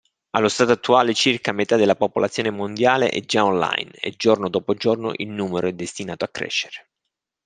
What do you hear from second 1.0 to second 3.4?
circa metà della popolazione mondiale è